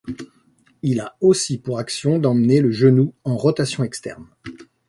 [0.81, 4.25] Il a aussi pour action d'emmener le genou en rotation externe.